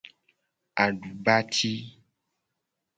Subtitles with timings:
[0.83, 1.73] Adubati.